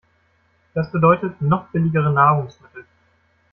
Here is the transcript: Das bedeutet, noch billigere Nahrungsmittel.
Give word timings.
Das 0.73 0.91
bedeutet, 0.91 1.39
noch 1.43 1.67
billigere 1.69 2.11
Nahrungsmittel. 2.11 2.85